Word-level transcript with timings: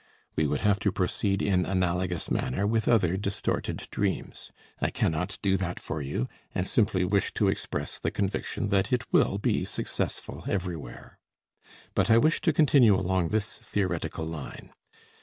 We 0.35 0.47
would 0.47 0.61
have 0.61 0.79
to 0.79 0.91
proceed 0.91 1.43
in 1.43 1.63
analogous 1.63 2.31
manner 2.31 2.65
with 2.65 2.87
other 2.87 3.17
distorted 3.17 3.87
dreams. 3.91 4.51
I 4.81 4.89
cannot 4.89 5.37
do 5.43 5.57
that 5.57 5.79
for 5.79 6.01
you, 6.01 6.27
and 6.55 6.65
simply 6.67 7.05
wish 7.05 7.35
to 7.35 7.49
express 7.49 7.99
the 7.99 8.09
conviction 8.09 8.69
that 8.69 8.91
it 8.91 9.03
will 9.13 9.37
be 9.37 9.63
successful 9.63 10.43
everywhere. 10.47 11.19
But 11.93 12.09
I 12.09 12.17
wish 12.17 12.41
to 12.41 12.51
continue 12.51 12.95
along 12.95 13.27
this 13.27 13.59
theoretical 13.59 14.25
line. 14.25 14.73